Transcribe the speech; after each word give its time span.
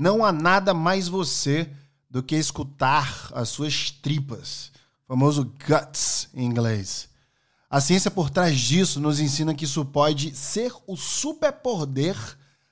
Não 0.00 0.24
há 0.24 0.30
nada 0.30 0.72
mais 0.72 1.08
você 1.08 1.68
do 2.08 2.22
que 2.22 2.36
escutar 2.36 3.32
as 3.34 3.48
suas 3.48 3.90
tripas, 3.90 4.70
famoso 5.08 5.52
guts 5.66 6.28
em 6.32 6.44
inglês. 6.44 7.08
A 7.68 7.80
ciência 7.80 8.08
por 8.08 8.30
trás 8.30 8.60
disso 8.60 9.00
nos 9.00 9.18
ensina 9.18 9.52
que 9.56 9.64
isso 9.64 9.84
pode 9.84 10.36
ser 10.36 10.72
o 10.86 10.96
superpoder 10.96 12.16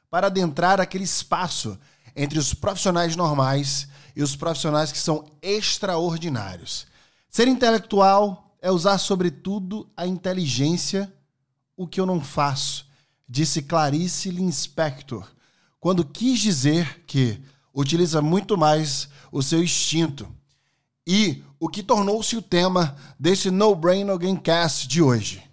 para 0.08 0.28
adentrar 0.28 0.80
aquele 0.80 1.02
espaço 1.02 1.76
entre 2.14 2.38
os 2.38 2.54
profissionais 2.54 3.16
normais 3.16 3.88
e 4.14 4.22
os 4.22 4.36
profissionais 4.36 4.92
que 4.92 4.98
são 4.98 5.24
extraordinários. 5.42 6.86
Ser 7.28 7.48
intelectual 7.48 8.56
é 8.62 8.70
usar, 8.70 8.98
sobretudo, 8.98 9.90
a 9.96 10.06
inteligência, 10.06 11.12
o 11.76 11.88
que 11.88 12.00
eu 12.00 12.06
não 12.06 12.20
faço, 12.20 12.86
disse 13.28 13.62
Clarice 13.62 14.30
Linspector, 14.30 15.26
quando 15.86 16.04
quis 16.04 16.40
dizer 16.40 17.04
que 17.06 17.40
utiliza 17.72 18.20
muito 18.20 18.58
mais 18.58 19.08
o 19.30 19.40
seu 19.40 19.62
instinto. 19.62 20.26
E 21.06 21.44
o 21.60 21.68
que 21.68 21.80
tornou-se 21.80 22.36
o 22.36 22.42
tema 22.42 22.96
desse 23.16 23.52
No 23.52 23.72
Brain 23.72 24.02
No 24.02 24.18
Gamecast 24.18 24.88
de 24.88 25.00
hoje. 25.00 25.44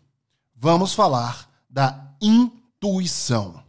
Vamos 0.55 0.95
falar 0.95 1.48
da 1.70 2.16
intuição. 2.20 3.63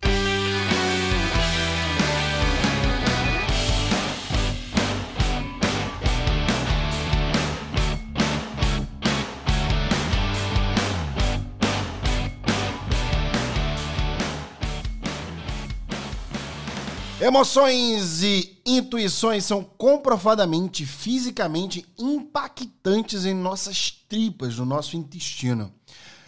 Emoções 17.25 18.23
e 18.23 18.61
intuições 18.67 19.47
são 19.47 19.65
comprovadamente, 19.65 20.85
fisicamente 20.85 21.83
impactantes 21.99 23.25
em 23.25 23.33
nossas 23.33 23.91
tripas, 24.07 24.59
no 24.59 24.67
nosso 24.67 24.95
intestino. 24.95 25.73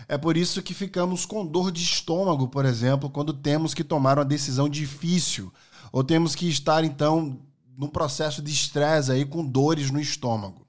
É 0.09 0.17
por 0.17 0.39
isso 0.39 0.63
que 0.63 0.73
ficamos 0.73 1.27
com 1.27 1.45
dor 1.45 1.71
de 1.71 1.83
estômago, 1.83 2.49
por 2.49 2.65
exemplo, 2.65 3.11
quando 3.11 3.35
temos 3.35 3.75
que 3.75 3.85
tomar 3.85 4.19
uma 4.19 4.25
decisão 4.25 4.71
difícil, 4.71 5.53
ou 5.93 6.03
temos 6.03 6.35
que 6.35 6.49
estar 6.49 6.83
então 6.83 7.43
num 7.77 7.89
processo 7.89 8.41
de 8.41 8.51
estresse 8.51 9.13
aí 9.13 9.27
com 9.27 9.45
dores 9.45 9.91
no 9.91 10.01
estômago. 10.01 10.67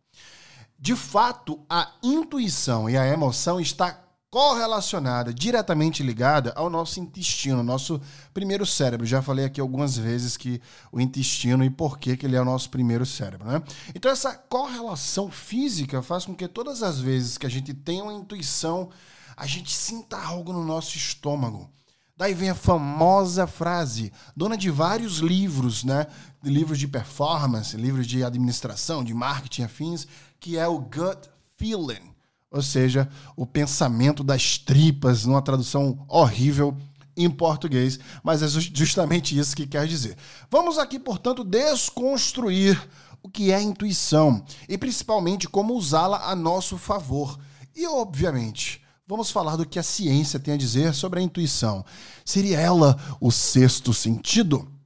De 0.77 0.93
fato, 0.93 1.61
a 1.69 1.93
intuição 2.03 2.89
e 2.89 2.97
a 2.97 3.07
emoção 3.07 3.61
está 3.61 3.97
correlacionada, 4.37 5.33
diretamente 5.33 6.03
ligada 6.03 6.53
ao 6.55 6.69
nosso 6.69 6.99
intestino, 6.99 7.63
nosso 7.63 7.99
primeiro 8.35 8.67
cérebro. 8.67 9.03
Já 9.03 9.19
falei 9.19 9.45
aqui 9.45 9.59
algumas 9.59 9.97
vezes 9.97 10.37
que 10.37 10.61
o 10.91 11.01
intestino 11.01 11.63
e 11.63 11.71
por 11.71 11.97
que, 11.97 12.15
que 12.15 12.27
ele 12.27 12.35
é 12.35 12.41
o 12.41 12.45
nosso 12.45 12.69
primeiro 12.69 13.03
cérebro, 13.03 13.47
né? 13.47 13.63
Então 13.95 14.11
essa 14.11 14.35
correlação 14.35 15.31
física 15.31 16.03
faz 16.03 16.23
com 16.23 16.35
que 16.35 16.47
todas 16.47 16.83
as 16.83 16.99
vezes 16.99 17.35
que 17.35 17.47
a 17.47 17.49
gente 17.49 17.73
tenha 17.73 18.03
uma 18.03 18.13
intuição, 18.13 18.91
a 19.35 19.47
gente 19.47 19.73
sinta 19.73 20.15
algo 20.15 20.53
no 20.53 20.63
nosso 20.63 20.97
estômago. 20.97 21.67
Daí 22.15 22.35
vem 22.35 22.51
a 22.51 22.55
famosa 22.55 23.47
frase, 23.47 24.13
dona 24.35 24.55
de 24.55 24.69
vários 24.69 25.17
livros, 25.17 25.83
né? 25.83 26.05
Livros 26.43 26.77
de 26.77 26.87
performance, 26.87 27.75
livros 27.75 28.05
de 28.05 28.23
administração, 28.23 29.03
de 29.03 29.15
marketing 29.15 29.63
afins, 29.63 30.05
que 30.39 30.59
é 30.59 30.67
o 30.67 30.77
gut 30.77 31.27
feeling 31.57 32.15
ou 32.51 32.61
seja, 32.61 33.09
o 33.35 33.45
pensamento 33.45 34.23
das 34.23 34.57
tripas, 34.57 35.25
numa 35.25 35.41
tradução 35.41 36.05
horrível 36.07 36.75
em 37.15 37.29
português, 37.29 37.99
mas 38.23 38.43
é 38.43 38.47
justamente 38.47 39.37
isso 39.37 39.55
que 39.55 39.65
quer 39.65 39.87
dizer. 39.87 40.15
Vamos 40.49 40.77
aqui, 40.77 40.99
portanto, 40.99 41.43
desconstruir 41.43 42.79
o 43.23 43.29
que 43.29 43.51
é 43.51 43.61
intuição 43.61 44.45
e 44.69 44.77
principalmente 44.77 45.47
como 45.49 45.73
usá-la 45.73 46.29
a 46.29 46.35
nosso 46.35 46.77
favor. 46.77 47.37
E, 47.75 47.85
obviamente, 47.87 48.81
vamos 49.07 49.31
falar 49.31 49.55
do 49.55 49.65
que 49.65 49.79
a 49.79 49.83
ciência 49.83 50.39
tem 50.39 50.53
a 50.53 50.57
dizer 50.57 50.93
sobre 50.93 51.19
a 51.19 51.23
intuição. 51.23 51.83
Seria 52.23 52.59
ela 52.59 52.97
o 53.19 53.31
sexto 53.31 53.93
sentido? 53.93 54.76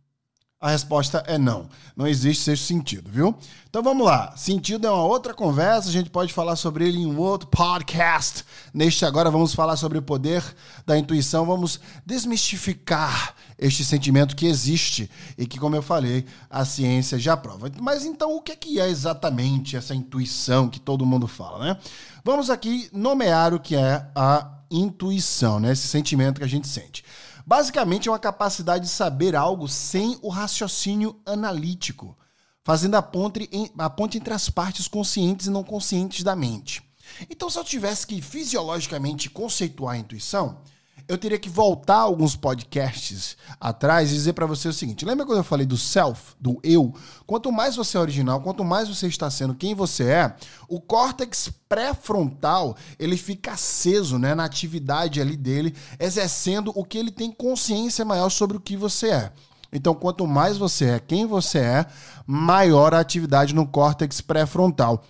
A 0.62 0.70
resposta 0.70 1.24
é 1.26 1.40
não. 1.40 1.68
Não 1.98 2.06
existe 2.06 2.44
sexto 2.44 2.66
sentido, 2.68 3.10
viu? 3.10 3.36
Então 3.68 3.82
vamos 3.82 4.06
lá. 4.06 4.38
Sentido 4.38 4.86
é 4.86 4.92
uma 4.92 5.04
outra 5.04 5.34
conversa, 5.34 5.90
a 5.90 5.92
gente 5.92 6.12
pode 6.12 6.32
falar 6.32 6.56
sobre 6.56 6.88
ele 6.88 7.00
em 7.00 7.08
um 7.08 7.18
outro 7.18 7.48
podcast. 7.50 8.46
Neste 8.72 9.04
agora 9.04 9.32
vamos 9.32 9.56
falar 9.56 9.76
sobre 9.76 9.98
o 9.98 10.04
poder 10.04 10.44
da 10.86 10.96
intuição, 10.96 11.48
vamos 11.48 11.80
desmistificar 12.06 13.34
este 13.58 13.84
sentimento 13.84 14.36
que 14.36 14.46
existe 14.46 15.10
e 15.36 15.48
que, 15.48 15.58
como 15.58 15.76
eu 15.76 15.82
falei, 15.82 16.28
a 16.48 16.64
ciência 16.64 17.18
já 17.18 17.36
prova. 17.36 17.72
Mas 17.82 18.06
então 18.06 18.36
o 18.36 18.42
que 18.42 18.80
é 18.80 18.88
exatamente 18.88 19.76
essa 19.76 19.96
intuição 19.96 20.70
que 20.70 20.80
todo 20.80 21.08
mundo 21.08 21.28
fala, 21.28 21.66
né? 21.66 21.78
Vamos 22.24 22.52
aqui 22.52 22.88
nomear 22.94 23.52
o 23.52 23.60
que 23.60 23.76
é 23.76 24.06
a 24.16 24.60
intuição, 24.70 25.60
né? 25.60 25.72
Esse 25.72 25.88
sentimento 25.88 26.38
que 26.38 26.46
a 26.46 26.50
gente 26.50 26.68
sente. 26.68 27.04
Basicamente, 27.46 28.08
é 28.08 28.12
uma 28.12 28.20
capacidade 28.20 28.86
de 28.86 28.92
saber 28.92 29.36
algo 29.36 29.68
sem 29.68 30.18
o 30.22 30.30
raciocínio 30.30 31.20
analítico, 31.26 32.18
fazendo 32.64 32.96
a 32.96 33.02
ponte, 33.02 33.50
a 33.78 33.90
ponte 33.90 34.18
entre 34.18 34.34
as 34.34 34.50
partes 34.50 34.88
conscientes 34.88 35.48
e 35.48 35.52
não 35.52 35.64
conscientes 35.64 36.24
da 36.24 36.36
mente. 36.36 36.84
Então, 37.30 37.50
se 37.50 37.58
eu 37.58 37.64
tivesse 37.64 38.08
que 38.08 38.22
fisiologicamente 38.22 39.30
conceituar 39.30 39.96
a 39.96 40.00
intuição, 40.00 40.62
eu 41.08 41.18
teria 41.18 41.38
que 41.38 41.50
voltar 41.50 41.98
alguns 41.98 42.36
podcasts 42.36 43.38
atrás 43.60 44.12
e 44.12 44.14
dizer 44.14 44.34
para 44.34 44.46
você 44.46 44.68
o 44.68 44.74
seguinte: 44.74 45.06
lembra 45.06 45.26
quando 45.26 45.40
eu 45.40 45.44
falei 45.44 45.66
do 45.66 45.78
self, 45.78 46.36
do 46.40 46.60
eu? 46.64 46.94
Quanto 47.26 47.52
mais 47.52 47.76
você 47.76 47.98
é 47.98 48.00
original, 48.00 48.42
quanto 48.42 48.64
mais 48.64 48.88
você 48.88 49.08
está 49.08 49.30
sendo 49.30 49.56
quem 49.56 49.74
você 49.74 50.06
é, 50.06 50.36
o 50.68 50.80
córtex 50.80 51.52
pré-frontal 51.68 52.76
ele 53.00 53.18
fica 53.18 53.52
aceso, 53.52 54.18
né, 54.18 54.36
na 54.36 54.46
atividade 54.46 55.22
ali 55.22 55.38
dele, 55.38 55.76
exercendo 56.00 56.72
o 56.76 56.84
que 56.84 56.98
ele 56.98 57.12
tem 57.12 57.32
consciência 57.32 58.04
maior 58.04 58.30
sobre 58.30 58.58
o 58.58 58.62
que 58.62 58.76
você 58.76 59.10
é. 59.10 59.32
Então, 59.74 59.94
quanto 59.96 60.28
mais 60.28 60.58
você 60.58 60.86
é 60.86 61.00
quem 61.00 61.26
você 61.26 61.60
é, 61.60 61.86
maior 62.28 62.94
a 62.94 63.00
atividade 63.00 63.56
no 63.56 63.66
córtex 63.66 64.20
pré-frontal. 64.20 65.04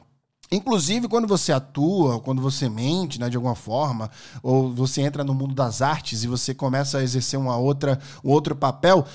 Inclusive, 0.51 1.07
quando 1.07 1.27
você 1.27 1.53
atua, 1.53 2.19
quando 2.19 2.41
você 2.41 2.67
mente, 2.67 3.19
né, 3.19 3.29
de 3.29 3.37
alguma 3.37 3.55
forma, 3.55 4.11
ou 4.43 4.73
você 4.73 5.01
entra 5.01 5.23
no 5.23 5.33
mundo 5.33 5.55
das 5.55 5.81
artes 5.81 6.23
e 6.23 6.27
você 6.27 6.53
começa 6.53 6.97
a 6.97 7.03
exercer 7.03 7.39
uma 7.39 7.55
outra, 7.55 7.99
um 8.21 8.29
outro 8.29 8.53
papel, 8.53 9.05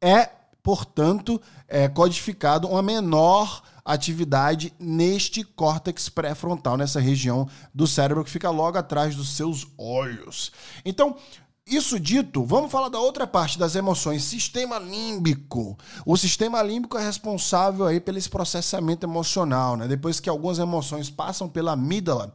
é, 0.00 0.28
portanto, 0.62 1.40
é 1.68 1.88
codificado 1.88 2.66
uma 2.66 2.82
menor 2.82 3.62
atividade 3.84 4.72
neste 4.78 5.44
córtex 5.44 6.08
pré-frontal, 6.08 6.76
nessa 6.76 7.00
região 7.00 7.48
do 7.74 7.86
cérebro 7.86 8.24
que 8.24 8.30
fica 8.30 8.50
logo 8.50 8.76
atrás 8.76 9.14
dos 9.14 9.30
seus 9.36 9.66
olhos. 9.78 10.50
Então, 10.84 11.16
isso 11.66 12.00
dito, 12.00 12.44
vamos 12.44 12.70
falar 12.70 12.88
da 12.88 12.98
outra 12.98 13.26
parte 13.26 13.58
das 13.58 13.74
emoções, 13.74 14.24
sistema 14.24 14.78
límbico. 14.78 15.78
O 16.04 16.16
sistema 16.16 16.62
límbico 16.62 16.98
é 16.98 17.04
responsável 17.04 17.86
aí 17.86 18.00
pelo 18.00 18.20
processamento 18.28 19.06
emocional, 19.06 19.76
né? 19.76 19.86
Depois 19.86 20.18
que 20.18 20.28
algumas 20.28 20.58
emoções 20.58 21.08
passam 21.08 21.48
pela 21.48 21.72
amígdala, 21.72 22.34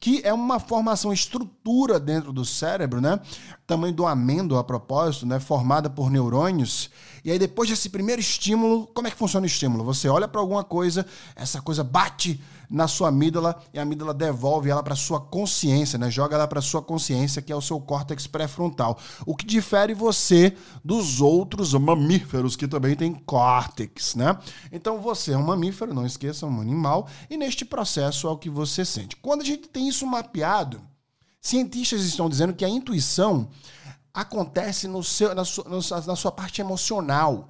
que 0.00 0.20
é 0.24 0.32
uma 0.32 0.60
formação, 0.60 1.12
estrutura 1.12 1.98
dentro 1.98 2.32
do 2.32 2.44
cérebro, 2.44 3.00
né? 3.00 3.18
Tamanho 3.66 3.92
do 3.92 4.06
amêndoa, 4.06 4.60
a 4.60 4.64
propósito, 4.64 5.26
né? 5.26 5.40
Formada 5.40 5.90
por 5.90 6.08
neurônios. 6.08 6.88
E 7.24 7.32
aí, 7.32 7.38
depois 7.38 7.68
desse 7.68 7.88
primeiro 7.88 8.20
estímulo, 8.20 8.86
como 8.94 9.08
é 9.08 9.10
que 9.10 9.16
funciona 9.16 9.44
o 9.44 9.48
estímulo? 9.48 9.82
Você 9.84 10.08
olha 10.08 10.28
para 10.28 10.40
alguma 10.40 10.62
coisa, 10.62 11.04
essa 11.34 11.60
coisa 11.60 11.82
bate 11.82 12.40
na 12.70 12.86
sua 12.86 13.08
amígdala 13.08 13.60
e 13.72 13.78
a 13.78 13.82
amígdala 13.82 14.12
devolve 14.12 14.68
ela 14.68 14.82
para 14.82 14.94
sua 14.94 15.20
consciência, 15.20 15.98
né? 15.98 16.10
Joga 16.10 16.34
ela 16.36 16.46
para 16.46 16.60
sua 16.60 16.82
consciência, 16.82 17.40
que 17.40 17.52
é 17.52 17.56
o 17.56 17.62
seu 17.62 17.80
córtex 17.80 18.26
pré-frontal. 18.26 18.98
O 19.24 19.34
que 19.34 19.46
difere 19.46 19.94
você 19.94 20.54
dos 20.84 21.20
outros 21.20 21.72
mamíferos 21.74 22.56
que 22.56 22.68
também 22.68 22.94
têm 22.94 23.14
córtex, 23.14 24.14
né? 24.14 24.38
Então 24.70 25.00
você 25.00 25.32
é 25.32 25.38
um 25.38 25.42
mamífero, 25.42 25.94
não 25.94 26.04
esqueça, 26.04 26.46
um 26.46 26.60
animal, 26.60 27.08
e 27.30 27.36
neste 27.36 27.64
processo 27.64 28.26
é 28.26 28.30
o 28.30 28.38
que 28.38 28.50
você 28.50 28.84
sente. 28.84 29.16
Quando 29.16 29.42
a 29.42 29.44
gente 29.44 29.68
tem 29.68 29.88
isso 29.88 30.06
mapeado, 30.06 30.80
cientistas 31.40 32.02
estão 32.04 32.28
dizendo 32.28 32.52
que 32.52 32.64
a 32.64 32.68
intuição 32.68 33.48
acontece 34.12 34.88
no 34.88 35.02
seu, 35.02 35.34
na, 35.34 35.44
sua, 35.44 35.64
na 36.06 36.16
sua 36.16 36.32
parte 36.32 36.60
emocional 36.60 37.48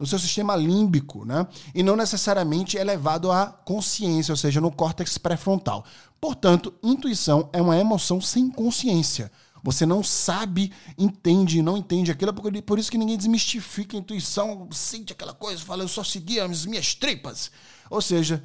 no 0.00 0.06
seu 0.06 0.18
sistema 0.18 0.56
límbico, 0.56 1.26
né? 1.26 1.46
E 1.74 1.82
não 1.82 1.94
necessariamente 1.94 2.78
elevado 2.78 3.30
à 3.30 3.46
consciência, 3.46 4.32
ou 4.32 4.36
seja, 4.36 4.58
no 4.58 4.72
córtex 4.72 5.18
pré-frontal. 5.18 5.84
Portanto, 6.18 6.72
intuição 6.82 7.50
é 7.52 7.60
uma 7.60 7.76
emoção 7.76 8.18
sem 8.18 8.50
consciência. 8.50 9.30
Você 9.62 9.84
não 9.84 10.02
sabe, 10.02 10.72
entende, 10.96 11.60
não 11.60 11.76
entende 11.76 12.10
aquilo, 12.10 12.32
por 12.62 12.78
isso 12.78 12.90
que 12.90 12.96
ninguém 12.96 13.18
desmistifica 13.18 13.94
a 13.94 14.00
intuição, 14.00 14.66
sente 14.72 15.12
aquela 15.12 15.34
coisa, 15.34 15.62
fala, 15.62 15.82
eu 15.82 15.88
só 15.88 16.02
segui 16.02 16.40
as 16.40 16.64
minhas 16.64 16.94
tripas. 16.94 17.50
Ou 17.90 18.00
seja, 18.00 18.42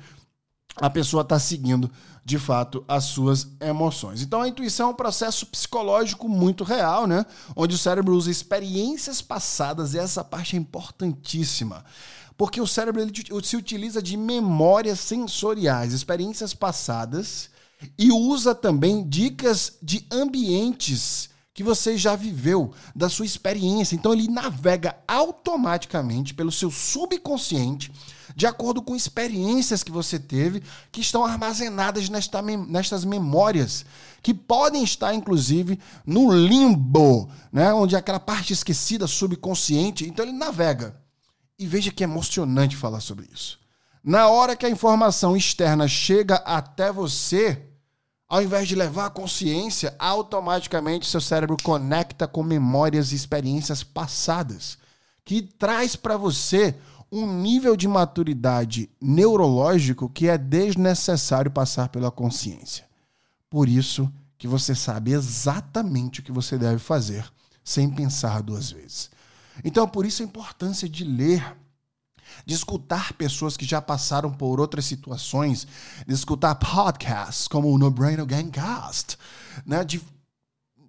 a 0.76 0.90
pessoa 0.90 1.22
está 1.22 1.40
seguindo 1.40 1.90
de 2.26 2.40
fato 2.40 2.84
as 2.88 3.04
suas 3.04 3.48
emoções. 3.62 4.24
Então 4.24 4.42
a 4.42 4.48
intuição 4.48 4.88
é 4.88 4.92
um 4.92 4.96
processo 4.96 5.46
psicológico 5.46 6.28
muito 6.28 6.64
real, 6.64 7.06
né? 7.06 7.24
Onde 7.56 7.76
o 7.76 7.78
cérebro 7.78 8.16
usa 8.16 8.32
experiências 8.32 9.22
passadas 9.22 9.94
e 9.94 10.00
essa 10.00 10.24
parte 10.24 10.56
é 10.56 10.60
importantíssima. 10.60 11.86
Porque 12.36 12.60
o 12.60 12.66
cérebro 12.66 13.00
ele 13.00 13.14
se 13.44 13.56
utiliza 13.56 14.02
de 14.02 14.18
memórias 14.18 15.00
sensoriais, 15.00 15.94
experiências 15.94 16.54
passadas 16.56 17.52
e 17.98 18.12
usa 18.12 18.56
também 18.56 19.08
dicas 19.08 19.78
de 19.82 20.06
ambientes 20.12 21.30
que 21.54 21.64
você 21.64 21.98
já 21.98 22.18
viveu, 22.18 22.74
da 22.94 23.08
sua 23.08 23.26
experiência. 23.26 23.96
Então 23.96 24.12
ele 24.12 24.28
navega 24.28 24.98
automaticamente 25.08 26.34
pelo 26.34 26.52
seu 26.52 26.70
subconsciente 26.70 27.94
de 28.36 28.46
acordo 28.46 28.82
com 28.82 28.96
experiências 28.96 29.82
que 29.82 29.92
você 29.92 30.20
teve 30.20 30.62
que 30.92 31.00
estão 31.00 31.24
armazenadas 31.24 32.10
nesta, 32.10 32.42
nestas 32.42 33.06
memórias, 33.06 33.86
que 34.22 34.34
podem 34.34 34.84
estar, 34.84 35.14
inclusive, 35.14 35.80
no 36.06 36.34
limbo, 36.34 37.30
né? 37.52 37.74
onde 37.74 37.96
é 37.96 37.98
aquela 37.98 38.20
parte 38.20 38.52
esquecida, 38.52 39.08
subconsciente. 39.08 40.06
Então 40.06 40.26
ele 40.26 40.34
navega. 40.34 41.00
E 41.58 41.66
veja 41.66 41.92
que 41.92 42.04
é 42.04 42.08
emocionante 42.08 42.76
falar 42.76 43.00
sobre 43.00 43.30
isso. 43.34 43.58
Na 44.04 44.28
hora 44.28 44.56
que 44.56 44.66
a 44.66 44.70
informação 44.70 45.38
externa 45.38 45.88
chega 45.88 46.36
até 46.36 46.92
você, 46.92 47.70
ao 48.28 48.42
invés 48.42 48.68
de 48.68 48.76
levar 48.76 49.06
a 49.06 49.10
consciência, 49.10 49.96
automaticamente 49.98 51.08
seu 51.08 51.22
cérebro 51.22 51.56
conecta 51.64 52.28
com 52.28 52.44
memórias 52.44 53.14
e 53.14 53.16
experiências 53.16 53.82
passadas, 53.82 54.78
que 55.24 55.42
traz 55.42 55.96
para 55.96 56.18
você 56.18 56.76
um 57.12 57.42
nível 57.42 57.76
de 57.76 57.88
maturidade 57.88 58.90
neurológico 59.00 60.10
que 60.10 60.28
é 60.28 60.38
desnecessário 60.38 61.52
passar 61.52 61.90
pela 61.90 62.12
consciência. 62.12 62.86
Por 63.50 63.70
isso 63.70 64.12
que 64.38 64.48
você 64.48 64.76
sabe 64.76 65.12
exatamente 65.12 66.20
o 66.20 66.24
que 66.24 66.32
você 66.32 66.58
deve 66.58 66.80
fazer, 66.80 67.26
sem 67.64 67.90
pensar 67.90 68.42
duas 68.42 68.72
vezes. 68.72 69.10
Então, 69.64 69.88
por 69.88 70.06
isso 70.06 70.22
a 70.22 70.26
importância 70.26 70.90
de 70.90 71.04
ler, 71.04 71.56
de 72.46 72.54
escutar 72.54 73.14
pessoas 73.14 73.56
que 73.56 73.66
já 73.66 73.82
passaram 73.82 74.32
por 74.32 74.60
outras 74.60 74.86
situações, 74.86 75.66
de 76.06 76.14
escutar 76.14 76.56
podcasts 76.56 77.48
como 77.48 77.72
o 77.72 77.78
No 77.78 77.90
Brain 77.90 78.18
Gamecast, 78.26 79.18
né? 79.66 79.84
de 79.84 80.02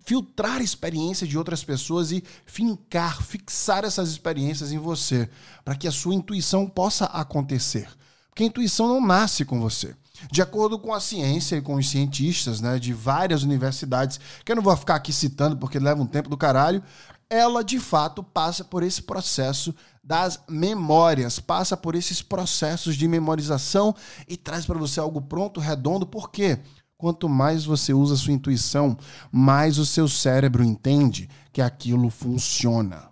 filtrar 0.07 0.59
a 0.59 0.63
experiência 0.63 1.27
de 1.27 1.37
outras 1.37 1.65
pessoas 1.65 2.13
e 2.13 2.23
fincar, 2.47 3.21
fixar 3.21 3.85
essas 3.85 4.09
experiências 4.09 4.71
em 4.71 4.79
você, 4.79 5.29
para 5.65 5.75
que 5.75 5.89
a 5.89 5.93
sua 5.93 6.15
intuição 6.15 6.69
possa 6.69 7.07
acontecer. 7.07 7.89
Porque 8.29 8.45
a 8.45 8.47
intuição 8.47 8.87
não 8.87 9.05
nasce 9.05 9.45
com 9.45 9.61
você. 9.61 9.97
De 10.31 10.41
acordo 10.41 10.79
com 10.79 10.95
a 10.95 11.01
ciência 11.01 11.57
e 11.57 11.61
com 11.61 11.75
os 11.75 11.91
cientistas 11.91 12.61
né, 12.61 12.79
de 12.79 12.93
várias 12.93 13.43
universidades, 13.43 14.21
que 14.45 14.53
eu 14.53 14.57
não 14.57 14.63
vou 14.63 14.77
ficar 14.77 14.95
aqui 14.95 15.13
citando 15.13 15.57
porque 15.57 15.79
leva 15.79 16.01
um 16.01 16.07
tempo 16.07 16.31
do 16.31 16.37
caralho, 16.37 16.83
ela 17.29 17.65
de 17.65 17.81
fato 17.81 18.23
passa 18.23 18.63
por 18.63 18.85
esse 18.85 19.03
processo 19.03 19.75
das 20.03 20.41
memórias, 20.49 21.41
passa 21.41 21.77
por 21.77 21.97
esses 21.97 22.23
processos 22.23 22.95
de 22.95 23.09
memorização 23.09 23.95
e 24.29 24.37
traz 24.37 24.65
para 24.65 24.79
você 24.79 25.01
algo 25.01 25.21
pronto, 25.21 25.59
redondo. 25.59 26.07
Por 26.07 26.31
quê? 26.31 26.61
Quanto 26.99 27.29
mais 27.29 27.65
você 27.65 27.93
usa 27.93 28.15
a 28.15 28.17
sua 28.17 28.33
intuição, 28.33 28.97
mais 29.31 29.79
o 29.79 29.85
seu 29.85 30.09
cérebro 30.09 30.65
entende 30.65 31.29
que 31.53 31.61
aquilo 31.61 32.09
funciona. 32.09 33.11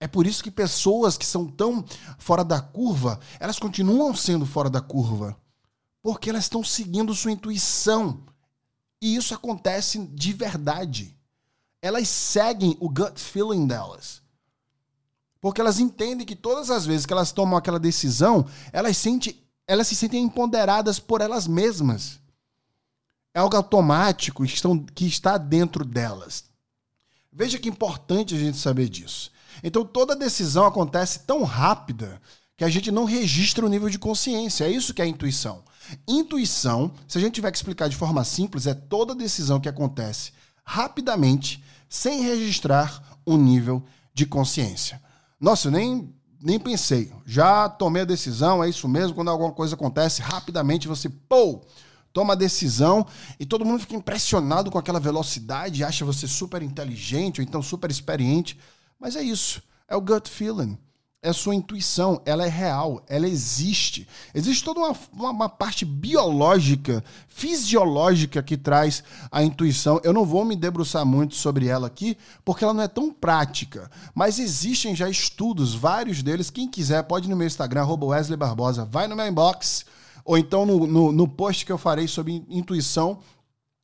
É 0.00 0.08
por 0.08 0.26
isso 0.26 0.42
que 0.42 0.50
pessoas 0.50 1.16
que 1.16 1.24
são 1.24 1.46
tão 1.46 1.84
fora 2.18 2.44
da 2.44 2.60
curva, 2.60 3.20
elas 3.38 3.60
continuam 3.60 4.12
sendo 4.16 4.44
fora 4.44 4.68
da 4.68 4.80
curva. 4.80 5.36
Porque 6.02 6.30
elas 6.30 6.44
estão 6.44 6.64
seguindo 6.64 7.14
sua 7.14 7.30
intuição. 7.30 8.24
E 9.00 9.14
isso 9.14 9.32
acontece 9.32 10.04
de 10.08 10.32
verdade. 10.32 11.16
Elas 11.80 12.08
seguem 12.08 12.76
o 12.80 12.88
gut 12.88 13.20
feeling 13.20 13.68
delas. 13.68 14.20
Porque 15.40 15.60
elas 15.60 15.78
entendem 15.78 16.26
que 16.26 16.34
todas 16.34 16.70
as 16.70 16.84
vezes 16.84 17.06
que 17.06 17.12
elas 17.12 17.30
tomam 17.30 17.56
aquela 17.56 17.78
decisão, 17.78 18.44
elas, 18.72 18.96
sente, 18.96 19.40
elas 19.64 19.86
se 19.86 19.94
sentem 19.94 20.24
empoderadas 20.24 20.98
por 20.98 21.20
elas 21.20 21.46
mesmas 21.46 22.21
é 23.34 23.40
algo 23.40 23.56
automático 23.56 24.44
que, 24.94 25.06
está 25.06 25.38
dentro 25.38 25.84
delas. 25.84 26.44
Veja 27.32 27.58
que 27.58 27.68
importante 27.68 28.34
a 28.34 28.38
gente 28.38 28.58
saber 28.58 28.88
disso. 28.88 29.30
Então 29.62 29.84
toda 29.84 30.14
decisão 30.14 30.66
acontece 30.66 31.20
tão 31.20 31.42
rápida 31.44 32.20
que 32.56 32.64
a 32.64 32.68
gente 32.68 32.90
não 32.90 33.04
registra 33.04 33.64
o 33.64 33.68
nível 33.68 33.88
de 33.88 33.98
consciência. 33.98 34.64
É 34.64 34.70
isso 34.70 34.92
que 34.92 35.00
é 35.00 35.06
intuição. 35.06 35.62
Intuição, 36.06 36.92
se 37.08 37.18
a 37.18 37.20
gente 37.20 37.34
tiver 37.34 37.50
que 37.50 37.56
explicar 37.56 37.88
de 37.88 37.96
forma 37.96 38.22
simples, 38.24 38.66
é 38.66 38.74
toda 38.74 39.14
decisão 39.14 39.60
que 39.60 39.68
acontece 39.68 40.32
rapidamente, 40.64 41.62
sem 41.88 42.22
registrar 42.22 43.18
o 43.26 43.36
nível 43.36 43.84
de 44.14 44.26
consciência. 44.26 45.02
Nossa, 45.40 45.68
eu 45.68 45.72
nem, 45.72 46.14
nem 46.40 46.58
pensei. 46.58 47.12
Já 47.26 47.68
tomei 47.68 48.02
a 48.02 48.06
decisão, 48.06 48.62
é 48.62 48.68
isso 48.68 48.88
mesmo. 48.88 49.14
Quando 49.14 49.28
alguma 49.28 49.52
coisa 49.52 49.74
acontece, 49.74 50.22
rapidamente 50.22 50.88
você, 50.88 51.08
pô, 51.08 51.62
toma 52.12 52.34
a 52.34 52.36
decisão 52.36 53.06
e 53.38 53.46
todo 53.46 53.64
mundo 53.64 53.80
fica 53.80 53.96
impressionado 53.96 54.70
com 54.70 54.78
aquela 54.78 55.00
velocidade, 55.00 55.84
acha 55.84 56.04
você 56.04 56.28
super 56.28 56.62
inteligente 56.62 57.40
ou 57.40 57.44
então 57.44 57.62
super 57.62 57.90
experiente. 57.90 58.58
Mas 58.98 59.16
é 59.16 59.22
isso, 59.22 59.62
é 59.88 59.96
o 59.96 60.00
gut 60.00 60.28
feeling. 60.28 60.78
É 61.24 61.28
a 61.28 61.32
sua 61.32 61.54
intuição, 61.54 62.20
ela 62.26 62.44
é 62.44 62.48
real, 62.48 63.00
ela 63.08 63.28
existe. 63.28 64.08
Existe 64.34 64.64
toda 64.64 64.80
uma, 64.80 64.96
uma, 65.12 65.30
uma, 65.30 65.48
parte 65.48 65.84
biológica, 65.84 67.04
fisiológica 67.28 68.42
que 68.42 68.56
traz 68.56 69.04
a 69.30 69.40
intuição. 69.40 70.00
Eu 70.02 70.12
não 70.12 70.24
vou 70.24 70.44
me 70.44 70.56
debruçar 70.56 71.06
muito 71.06 71.36
sobre 71.36 71.68
ela 71.68 71.86
aqui, 71.86 72.18
porque 72.44 72.64
ela 72.64 72.74
não 72.74 72.82
é 72.82 72.88
tão 72.88 73.12
prática. 73.12 73.88
Mas 74.12 74.40
existem 74.40 74.96
já 74.96 75.08
estudos, 75.08 75.76
vários 75.76 76.24
deles. 76.24 76.50
Quem 76.50 76.68
quiser 76.68 77.04
pode 77.04 77.28
ir 77.28 77.30
no 77.30 77.36
meu 77.36 77.46
Instagram, 77.46 77.86
Wesley 77.86 78.36
Barbosa, 78.36 78.84
vai 78.84 79.06
no 79.06 79.14
meu 79.14 79.28
inbox 79.28 79.84
ou 80.24 80.38
então 80.38 80.64
no, 80.64 80.86
no, 80.86 81.12
no 81.12 81.28
post 81.28 81.64
que 81.66 81.72
eu 81.72 81.78
farei 81.78 82.08
sobre 82.08 82.44
intuição 82.48 83.18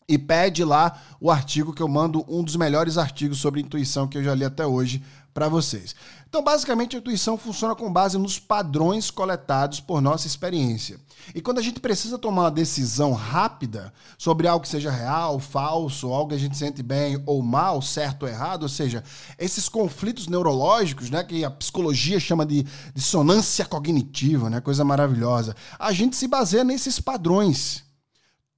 e 0.08 0.16
pede 0.16 0.64
lá 0.64 1.00
o 1.20 1.30
artigo 1.30 1.74
que 1.74 1.82
eu 1.82 1.88
mando, 1.88 2.24
um 2.28 2.42
dos 2.42 2.56
melhores 2.56 2.96
artigos 2.96 3.38
sobre 3.38 3.60
intuição 3.60 4.08
que 4.08 4.16
eu 4.16 4.24
já 4.24 4.34
li 4.34 4.44
até 4.44 4.66
hoje 4.66 5.02
para 5.34 5.48
vocês. 5.48 5.94
Então, 6.28 6.44
basicamente, 6.44 6.94
a 6.94 6.98
intuição 6.98 7.38
funciona 7.38 7.74
com 7.74 7.90
base 7.90 8.18
nos 8.18 8.38
padrões 8.38 9.10
coletados 9.10 9.80
por 9.80 10.02
nossa 10.02 10.26
experiência. 10.26 11.00
E 11.34 11.40
quando 11.40 11.58
a 11.58 11.62
gente 11.62 11.80
precisa 11.80 12.18
tomar 12.18 12.42
uma 12.42 12.50
decisão 12.50 13.14
rápida 13.14 13.92
sobre 14.18 14.46
algo 14.46 14.62
que 14.62 14.68
seja 14.68 14.90
real, 14.90 15.38
falso, 15.38 16.12
algo 16.12 16.28
que 16.28 16.34
a 16.34 16.38
gente 16.38 16.54
sente 16.54 16.82
bem 16.82 17.22
ou 17.24 17.42
mal, 17.42 17.80
certo 17.80 18.24
ou 18.24 18.28
errado, 18.28 18.64
ou 18.64 18.68
seja, 18.68 19.02
esses 19.38 19.70
conflitos 19.70 20.28
neurológicos, 20.28 21.08
né, 21.08 21.24
que 21.24 21.44
a 21.46 21.50
psicologia 21.50 22.20
chama 22.20 22.44
de 22.44 22.66
dissonância 22.94 23.64
cognitiva, 23.64 24.50
né, 24.50 24.60
coisa 24.60 24.84
maravilhosa, 24.84 25.56
a 25.78 25.92
gente 25.92 26.14
se 26.14 26.28
baseia 26.28 26.62
nesses 26.62 27.00
padrões. 27.00 27.84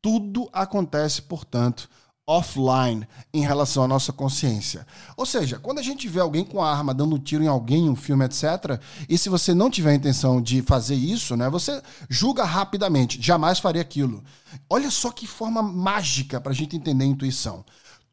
Tudo 0.03 0.49
acontece, 0.53 1.23
portanto, 1.23 1.89
offline 2.31 3.07
em 3.35 3.43
relação 3.43 3.83
à 3.83 3.89
nossa 3.89 4.13
consciência. 4.13 4.87
Ou 5.17 5.27
seja, 5.27 5.59
quando 5.59 5.81
a 5.81 5.83
gente 5.83 6.07
vê 6.07 6.21
alguém 6.21 6.45
com 6.45 6.63
a 6.63 6.71
arma 6.71 6.95
dando 6.95 7.17
um 7.17 7.19
tiro 7.19 7.43
em 7.43 7.49
alguém, 7.49 7.91
um 7.91 7.97
filme, 7.97 8.25
etc., 8.25 8.81
e 9.09 9.19
se 9.19 9.29
você 9.29 9.53
não 9.53 9.69
tiver 9.69 9.91
a 9.91 9.95
intenção 9.95 10.41
de 10.41 10.63
fazer 10.63 10.95
isso, 10.95 11.37
né, 11.37 11.51
você 11.51 11.83
julga 12.09 12.45
rapidamente, 12.45 13.21
jamais 13.21 13.59
faria 13.59 13.83
aquilo. 13.83 14.23
Olha 14.69 14.91
só 14.91 15.11
que 15.11 15.27
forma 15.27 15.61
mágica 15.61 16.41
para 16.41 16.53
a 16.53 16.55
gente 16.55 16.77
entender 16.77 17.05
a 17.05 17.09
intuição. 17.09 17.65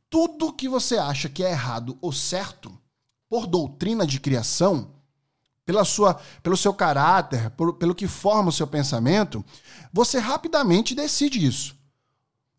Tudo 0.10 0.54
que 0.54 0.68
você 0.68 0.98
acha 0.98 1.30
que 1.30 1.44
é 1.44 1.52
errado 1.52 1.96
ou 2.02 2.12
certo, 2.12 2.76
por 3.30 3.46
doutrina 3.46 4.08
de 4.08 4.20
criação, 4.20 4.90
pela 5.64 5.84
sua, 5.84 6.20
pelo 6.42 6.58
seu 6.58 6.74
caráter, 6.74 7.52
por, 7.52 7.74
pelo 7.74 7.94
que 7.94 8.08
forma 8.08 8.50
o 8.50 8.54
seu 8.54 8.66
pensamento, 8.66 9.46
você 9.94 10.18
rapidamente 10.18 10.96
decide 10.96 11.46
isso. 11.46 11.77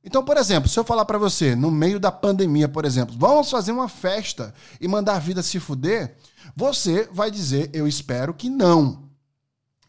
Então, 0.08 0.24
por 0.24 0.38
exemplo, 0.38 0.70
se 0.70 0.78
eu 0.80 0.84
falar 0.84 1.04
para 1.04 1.18
você, 1.18 1.54
no 1.54 1.70
meio 1.70 2.00
da 2.00 2.10
pandemia, 2.10 2.66
por 2.66 2.86
exemplo, 2.86 3.14
vamos 3.18 3.50
fazer 3.50 3.72
uma 3.72 3.90
festa 3.90 4.54
e 4.80 4.88
mandar 4.88 5.16
a 5.16 5.18
vida 5.18 5.42
se 5.42 5.60
fuder, 5.60 6.16
você 6.56 7.06
vai 7.12 7.30
dizer, 7.30 7.68
eu 7.74 7.86
espero 7.86 8.32
que 8.32 8.48
não. 8.48 9.02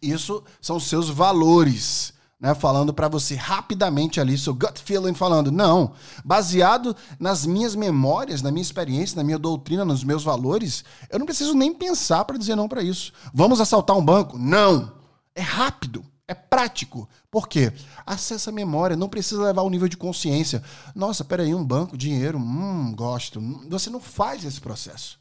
Isso 0.01 0.43
são 0.61 0.77
seus 0.77 1.09
valores, 1.09 2.11
né? 2.37 2.53
Falando 2.53 2.93
para 2.93 3.07
você 3.07 3.33
rapidamente 3.33 4.19
ali, 4.19 4.37
seu 4.37 4.53
gut 4.53 4.81
feeling 4.83 5.13
falando, 5.13 5.53
não, 5.53 5.93
baseado 6.25 6.93
nas 7.17 7.45
minhas 7.45 7.73
memórias, 7.73 8.41
na 8.41 8.51
minha 8.51 8.61
experiência, 8.61 9.15
na 9.15 9.23
minha 9.23 9.39
doutrina, 9.39 9.85
nos 9.85 10.03
meus 10.03 10.21
valores, 10.21 10.83
eu 11.09 11.17
não 11.17 11.25
preciso 11.25 11.53
nem 11.53 11.73
pensar 11.73 12.25
para 12.25 12.37
dizer 12.37 12.57
não 12.57 12.67
para 12.67 12.83
isso. 12.83 13.13
Vamos 13.33 13.61
assaltar 13.61 13.95
um 13.95 14.03
banco? 14.03 14.37
Não. 14.37 14.91
É 15.33 15.41
rápido. 15.41 16.03
É 16.29 16.35
prático. 16.35 17.09
Por 17.31 17.47
quê? 17.47 17.73
Acessa 18.05 18.51
a 18.51 18.53
memória, 18.53 18.95
não 18.95 19.09
precisa 19.09 19.41
levar 19.41 19.63
o 19.63 19.69
nível 19.69 19.87
de 19.87 19.97
consciência. 19.97 20.61
Nossa, 20.93 21.25
peraí, 21.25 21.55
um 21.55 21.65
banco, 21.65 21.97
dinheiro, 21.97 22.37
hum, 22.37 22.93
gosto. 22.95 23.41
Você 23.67 23.89
não 23.89 23.99
faz 23.99 24.45
esse 24.45 24.61
processo. 24.61 25.19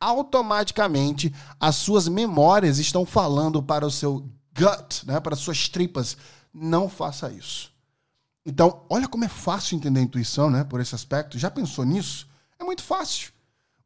Automaticamente, 0.00 1.30
as 1.60 1.76
suas 1.76 2.08
memórias 2.08 2.78
estão 2.78 3.04
falando 3.04 3.62
para 3.62 3.86
o 3.86 3.90
seu 3.90 4.26
gut, 4.56 5.06
né, 5.06 5.20
para 5.20 5.34
as 5.34 5.40
suas 5.40 5.68
tripas. 5.68 6.16
não 6.54 6.88
faça 6.88 7.30
isso. 7.30 7.70
Então, 8.46 8.80
olha 8.88 9.06
como 9.06 9.26
é 9.26 9.28
fácil 9.28 9.76
entender 9.76 10.00
a 10.00 10.04
intuição, 10.04 10.48
né? 10.48 10.64
Por 10.64 10.80
esse 10.80 10.94
aspecto. 10.94 11.38
Já 11.38 11.50
pensou 11.50 11.84
nisso? 11.84 12.26
É 12.58 12.64
muito 12.64 12.82
fácil. 12.82 13.30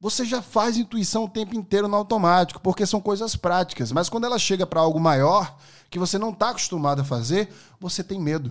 Você 0.01 0.25
já 0.25 0.41
faz 0.41 0.79
intuição 0.79 1.25
o 1.25 1.29
tempo 1.29 1.55
inteiro 1.55 1.87
no 1.87 1.97
automático, 1.97 2.61
porque 2.61 2.87
são 2.87 3.01
coisas 3.01 3.37
práticas. 3.37 3.93
Mas 3.93 4.09
quando 4.09 4.25
ela 4.25 4.39
chega 4.39 4.67
para 4.67 4.81
algo 4.81 4.99
maior, 4.99 5.55
que 5.91 5.99
você 5.99 6.17
não 6.17 6.31
está 6.31 6.51
acostumado 6.51 7.03
a 7.03 7.05
fazer, 7.05 7.53
você 7.79 8.03
tem 8.03 8.19
medo. 8.19 8.51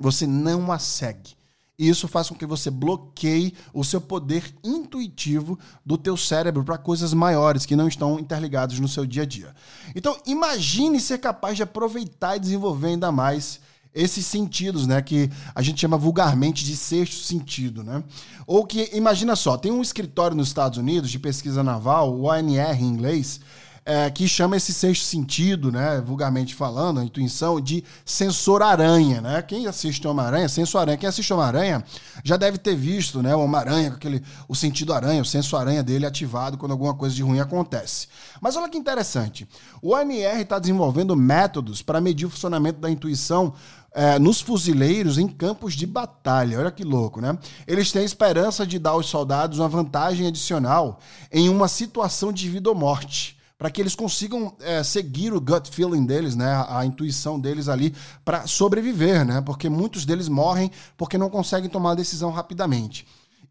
Você 0.00 0.26
não 0.26 0.72
a 0.72 0.78
segue. 0.78 1.36
E 1.78 1.88
isso 1.88 2.08
faz 2.08 2.28
com 2.28 2.34
que 2.34 2.46
você 2.46 2.70
bloqueie 2.70 3.54
o 3.74 3.84
seu 3.84 4.00
poder 4.00 4.54
intuitivo 4.62 5.58
do 5.84 5.98
teu 5.98 6.16
cérebro 6.16 6.64
para 6.64 6.78
coisas 6.78 7.12
maiores 7.12 7.66
que 7.66 7.76
não 7.76 7.88
estão 7.88 8.18
interligadas 8.18 8.78
no 8.78 8.88
seu 8.88 9.04
dia 9.04 9.24
a 9.24 9.26
dia. 9.26 9.54
Então, 9.94 10.16
imagine 10.24 11.00
ser 11.00 11.18
capaz 11.18 11.56
de 11.56 11.64
aproveitar 11.64 12.36
e 12.36 12.40
desenvolver 12.40 12.88
ainda 12.88 13.12
mais 13.12 13.60
esses 13.94 14.24
sentidos, 14.24 14.86
né, 14.86 15.02
que 15.02 15.30
a 15.54 15.60
gente 15.62 15.80
chama 15.80 15.98
vulgarmente 15.98 16.64
de 16.64 16.76
sexto 16.76 17.22
sentido, 17.24 17.84
né? 17.84 18.02
Ou 18.46 18.66
que 18.66 18.90
imagina 18.92 19.36
só, 19.36 19.56
tem 19.56 19.70
um 19.70 19.82
escritório 19.82 20.36
nos 20.36 20.48
Estados 20.48 20.78
Unidos 20.78 21.10
de 21.10 21.18
pesquisa 21.18 21.62
naval, 21.62 22.14
o 22.14 22.24
ONR 22.24 22.80
em 22.80 22.86
inglês, 22.86 23.40
é, 23.84 24.08
que 24.10 24.28
chama 24.28 24.56
esse 24.56 24.72
sexto 24.72 25.04
sentido, 25.04 25.72
né, 25.72 26.00
vulgarmente 26.00 26.54
falando, 26.54 27.00
a 27.00 27.04
intuição, 27.04 27.60
de 27.60 27.82
sensor-aranha. 28.04 29.20
Né? 29.20 29.42
Quem 29.42 29.66
assiste 29.66 30.06
Homem-Aranha, 30.06 30.48
sensor-aranha, 30.48 30.96
quem 30.96 31.08
assiste 31.08 31.32
Homem-Aranha 31.32 31.84
já 32.22 32.36
deve 32.36 32.58
ter 32.58 32.76
visto 32.76 33.22
né, 33.22 33.34
o 33.34 33.48
com 33.48 33.56
aquele, 33.94 34.22
o 34.48 34.54
sentido 34.54 34.92
aranha, 34.92 35.22
o 35.22 35.24
sensor-aranha 35.24 35.82
dele 35.82 36.06
ativado 36.06 36.56
quando 36.56 36.72
alguma 36.72 36.94
coisa 36.94 37.14
de 37.14 37.22
ruim 37.22 37.40
acontece. 37.40 38.06
Mas 38.40 38.56
olha 38.56 38.68
que 38.68 38.78
interessante, 38.78 39.48
o 39.80 39.90
OMR 39.94 40.40
está 40.40 40.58
desenvolvendo 40.58 41.16
métodos 41.16 41.82
para 41.82 42.00
medir 42.00 42.26
o 42.26 42.30
funcionamento 42.30 42.80
da 42.80 42.90
intuição 42.90 43.52
é, 43.94 44.18
nos 44.18 44.40
fuzileiros 44.40 45.18
em 45.18 45.28
campos 45.28 45.74
de 45.74 45.86
batalha. 45.86 46.58
Olha 46.58 46.70
que 46.70 46.84
louco, 46.84 47.20
né? 47.20 47.36
Eles 47.66 47.92
têm 47.92 48.02
a 48.02 48.04
esperança 48.06 48.66
de 48.66 48.78
dar 48.78 48.90
aos 48.90 49.06
soldados 49.06 49.58
uma 49.58 49.68
vantagem 49.68 50.26
adicional 50.26 50.98
em 51.30 51.48
uma 51.48 51.68
situação 51.68 52.32
de 52.32 52.48
vida 52.48 52.68
ou 52.68 52.74
morte 52.74 53.38
para 53.62 53.70
que 53.70 53.80
eles 53.80 53.94
consigam 53.94 54.56
é, 54.58 54.82
seguir 54.82 55.32
o 55.32 55.40
gut 55.40 55.70
feeling 55.70 56.04
deles, 56.04 56.34
né, 56.34 56.66
a, 56.68 56.84
intuição 56.84 57.38
deles 57.38 57.68
ali 57.68 57.94
para 58.24 58.44
sobreviver, 58.44 59.24
né, 59.24 59.40
porque 59.40 59.68
muitos 59.68 60.04
deles 60.04 60.28
morrem 60.28 60.68
porque 60.96 61.16
não 61.16 61.30
conseguem 61.30 61.70
tomar 61.70 61.94
decisão 61.94 62.32
rapidamente. 62.32 63.06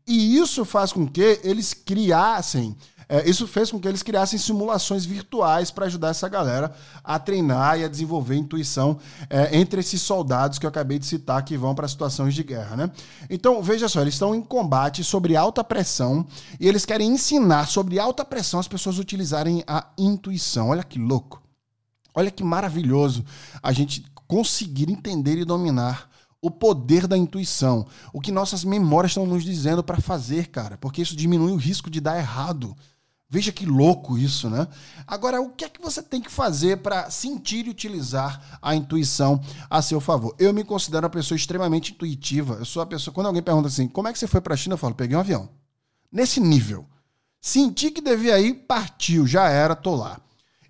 E 0.05 0.35
isso 0.37 0.65
faz 0.65 0.91
com 0.91 1.07
que 1.07 1.39
eles 1.45 1.73
criassem 1.73 2.75
é, 3.11 3.29
isso 3.29 3.45
fez 3.45 3.69
com 3.69 3.77
que 3.77 3.89
eles 3.89 4.01
criassem 4.01 4.39
simulações 4.39 5.03
virtuais 5.03 5.69
para 5.69 5.85
ajudar 5.85 6.11
essa 6.11 6.29
galera 6.29 6.73
a 7.03 7.19
treinar 7.19 7.77
e 7.77 7.83
a 7.83 7.89
desenvolver 7.89 8.37
intuição 8.37 8.97
é, 9.29 9.57
entre 9.57 9.81
esses 9.81 10.01
soldados 10.01 10.57
que 10.57 10.65
eu 10.65 10.69
acabei 10.69 10.97
de 10.97 11.05
citar 11.05 11.43
que 11.43 11.57
vão 11.57 11.75
para 11.75 11.89
situações 11.89 12.33
de 12.33 12.41
guerra, 12.41 12.77
né? 12.77 12.91
Então, 13.29 13.61
veja 13.61 13.89
só, 13.89 13.99
eles 13.99 14.13
estão 14.13 14.33
em 14.33 14.41
combate 14.41 15.03
sobre 15.03 15.35
alta 15.35 15.61
pressão 15.61 16.25
e 16.57 16.69
eles 16.69 16.85
querem 16.85 17.11
ensinar 17.11 17.67
sobre 17.67 17.99
alta 17.99 18.23
pressão 18.23 18.61
as 18.61 18.67
pessoas 18.69 18.97
utilizarem 18.97 19.61
a 19.67 19.87
intuição. 19.97 20.69
Olha 20.69 20.81
que 20.83 20.97
louco. 20.97 21.43
Olha 22.15 22.31
que 22.31 22.45
maravilhoso 22.45 23.25
a 23.61 23.73
gente 23.73 24.05
conseguir 24.25 24.89
entender 24.89 25.37
e 25.37 25.43
dominar 25.43 26.09
o 26.41 26.49
poder 26.49 27.07
da 27.07 27.17
intuição, 27.17 27.85
o 28.13 28.21
que 28.21 28.31
nossas 28.31 28.63
memórias 28.63 29.11
estão 29.11 29.27
nos 29.27 29.43
dizendo 29.43 29.83
para 29.83 29.99
fazer, 29.99 30.47
cara, 30.47 30.77
porque 30.77 31.01
isso 31.01 31.15
diminui 31.15 31.51
o 31.51 31.57
risco 31.57 31.89
de 31.89 31.99
dar 31.99 32.17
errado. 32.17 32.73
Veja 33.33 33.49
que 33.49 33.65
louco 33.65 34.17
isso, 34.17 34.49
né? 34.49 34.67
Agora, 35.07 35.41
o 35.41 35.51
que 35.51 35.63
é 35.63 35.69
que 35.69 35.81
você 35.81 36.03
tem 36.03 36.19
que 36.19 36.29
fazer 36.29 36.79
para 36.79 37.09
sentir 37.09 37.65
e 37.65 37.69
utilizar 37.69 38.59
a 38.61 38.75
intuição 38.75 39.41
a 39.69 39.81
seu 39.81 40.01
favor? 40.01 40.35
Eu 40.37 40.53
me 40.53 40.65
considero 40.65 41.05
uma 41.05 41.09
pessoa 41.09 41.37
extremamente 41.37 41.93
intuitiva. 41.93 42.55
Eu 42.55 42.65
sou 42.65 42.81
a 42.81 42.85
pessoa. 42.85 43.13
Quando 43.13 43.27
alguém 43.27 43.41
pergunta 43.41 43.69
assim, 43.69 43.87
como 43.87 44.09
é 44.09 44.11
que 44.11 44.19
você 44.19 44.27
foi 44.27 44.41
para 44.41 44.53
a 44.53 44.57
China? 44.57 44.73
Eu 44.73 44.77
falo, 44.77 44.93
peguei 44.93 45.15
um 45.15 45.21
avião. 45.21 45.47
Nesse 46.11 46.41
nível. 46.41 46.85
Senti 47.39 47.89
que 47.89 48.01
devia 48.01 48.37
ir, 48.37 48.53
partiu, 48.53 49.25
já 49.25 49.47
era, 49.47 49.77
tô 49.77 49.95
lá. 49.95 50.19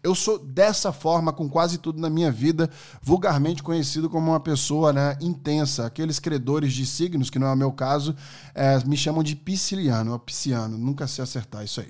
Eu 0.03 0.15
sou 0.15 0.39
dessa 0.39 0.91
forma 0.91 1.31
com 1.31 1.47
quase 1.47 1.77
tudo 1.77 2.01
na 2.01 2.09
minha 2.09 2.31
vida, 2.31 2.69
vulgarmente 3.03 3.61
conhecido 3.61 4.09
como 4.09 4.31
uma 4.31 4.39
pessoa 4.39 4.91
né, 4.91 5.15
intensa. 5.21 5.85
Aqueles 5.85 6.17
credores 6.17 6.73
de 6.73 6.87
signos, 6.87 7.29
que 7.29 7.37
não 7.37 7.47
é 7.47 7.53
o 7.53 7.57
meu 7.57 7.71
caso, 7.71 8.15
é, 8.55 8.83
me 8.83 8.97
chamam 8.97 9.21
de 9.21 9.35
pisciano, 9.35 10.11
ou 10.13 10.19
pisciano. 10.19 10.75
Nunca 10.75 11.05
sei 11.05 11.23
acertar 11.23 11.63
isso 11.63 11.81
aí. 11.81 11.89